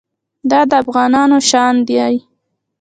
دا 0.49 0.61
د 0.69 0.71
افغانانو 0.83 1.37
شان 1.49 1.75
دی. 1.87 1.99